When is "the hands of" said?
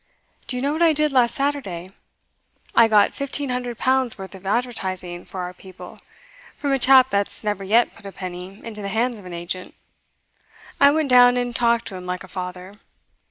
8.81-9.25